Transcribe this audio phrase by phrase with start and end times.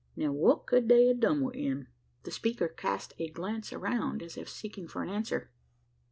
[0.15, 1.87] Now, what ked they a done wi' him?"
[2.23, 5.51] The speaker cast a glance around, as if seeking for an answer.